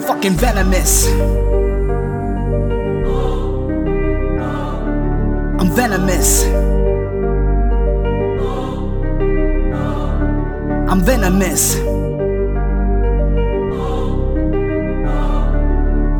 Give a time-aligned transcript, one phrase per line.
[0.00, 1.08] fucking venomous.
[5.60, 6.44] I'm venomous.
[10.90, 11.76] I'm venomous.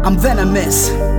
[0.06, 1.13] I'm venomous.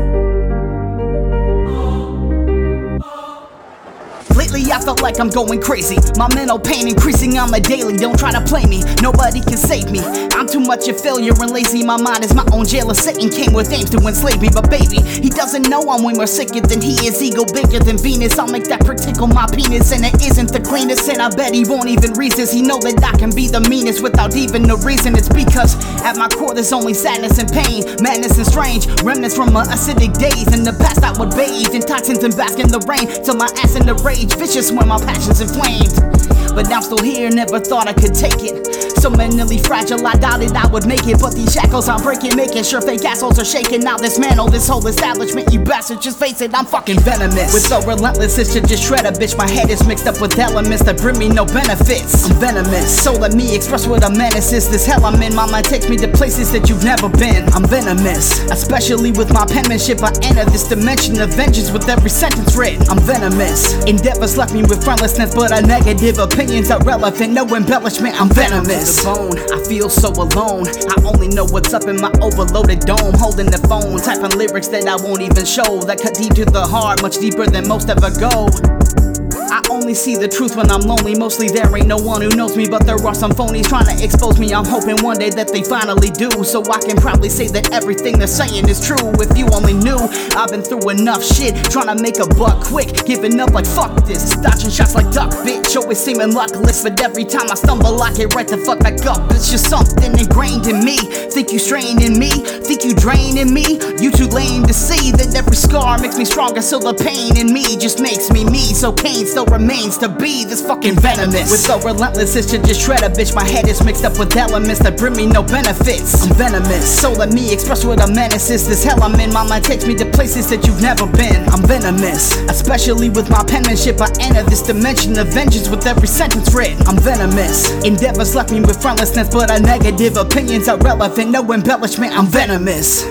[4.34, 5.98] Lately I felt like I'm going crazy.
[6.18, 7.98] My mental pain increasing on the daily.
[7.98, 10.00] Don't try to play me, nobody can save me.
[10.34, 11.84] I'm too much a failure and lazy.
[11.86, 12.94] My mind is my own jailer.
[12.94, 14.50] Satan came with aims to enslave me.
[14.52, 17.22] But baby, he doesn't know I'm way more sicker than he is.
[17.22, 18.38] Ego bigger than Venus.
[18.38, 19.92] I'll make that prick tickle my penis.
[19.92, 21.08] And it isn't the cleanest.
[21.10, 22.54] And I bet he won't even resist.
[22.54, 25.16] He know that I can be the meanest without even a reason.
[25.16, 29.54] It's because at my core there's only sadness and pain, madness and strange remnants from
[29.54, 30.48] my acidic days.
[30.54, 33.50] In the past I would bathe in toxins and bask in the rain till my
[33.64, 36.45] ass in the rage, vicious when my passion's inflamed.
[36.56, 38.96] But now I'm still here, never thought I could take it.
[39.06, 41.20] So mentally fragile, I doubted I would make it.
[41.20, 43.82] But these shackles I'm breaking, making sure fake assholes are shaking.
[43.82, 46.02] Now dismantle this whole establishment, you bastard.
[46.02, 47.54] Just face it, I'm fucking venomous.
[47.54, 49.38] With so relentless, it should just shred a bitch.
[49.38, 52.30] My head is mixed up with elements that bring me no benefits.
[52.30, 54.70] I'm venomous, so let me express what a menace is.
[54.70, 57.48] This hell I'm in, my mind takes me to places that you've never been.
[57.54, 60.02] I'm venomous, especially with my penmanship.
[60.02, 62.82] I enter this dimension of vengeance with every sentence written.
[62.90, 63.74] I'm venomous.
[63.86, 67.34] Endeavors left me with friendlessness, but a negative opinion's irrelevant.
[67.34, 69.04] No embellishment, I'm venomous.
[69.04, 70.68] Bone, I feel so alone.
[70.68, 73.14] I only know what's up in my overloaded dome.
[73.16, 75.82] Holding the phone, typing lyrics that I won't even show.
[75.82, 79.25] That cut deep to the heart, much deeper than most ever go.
[79.52, 81.16] I only see the truth when I'm lonely.
[81.16, 84.04] Mostly there ain't no one who knows me, but there are some phonies trying to
[84.04, 84.54] expose me.
[84.54, 88.18] I'm hoping one day that they finally do, so I can probably say that everything
[88.18, 89.12] they're saying is true.
[89.20, 89.98] If you only knew,
[90.36, 93.94] I've been through enough shit, trying to make a buck quick, giving up like fuck
[94.06, 95.76] this, dodging shots like duck, bitch.
[95.76, 99.32] Always seeming luckless, but every time I stumble, I get right the fuck back up.
[99.32, 100.98] It's just something ingrained in me.
[101.30, 103.80] Think you strained in me, think you draining me.
[104.00, 107.54] You too lame to see that every scar makes me stronger, so the pain in
[107.54, 108.74] me just makes me me.
[108.74, 111.52] So Cain still remains to be this fucking venomous.
[111.52, 113.36] With so relentless, it should just shred a bitch.
[113.36, 116.24] My head is mixed up with elements that bring me no benefits.
[116.24, 118.66] I'm venomous, so let me express what a menace is.
[118.66, 121.44] This hell I'm in, my mind takes me to places that you've never been.
[121.50, 124.00] I'm venomous, especially with my penmanship.
[124.00, 126.88] I enter this dimension of vengeance with every sentence written.
[126.88, 127.74] I'm venomous.
[127.84, 131.32] Endeavors left me with friendlessness, but a negative opinions are relevant.
[131.32, 133.04] No embellishment, I'm venomous.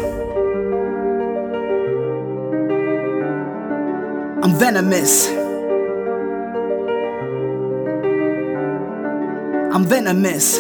[4.43, 5.44] I'm venomous.
[9.75, 10.59] I'm venomous.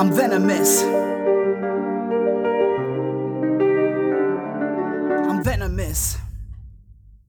[0.00, 0.82] I'm venomous.
[5.28, 6.16] I'm venomous.